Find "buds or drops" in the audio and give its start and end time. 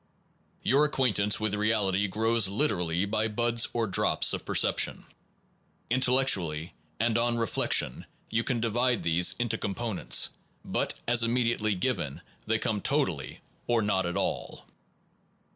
3.27-4.33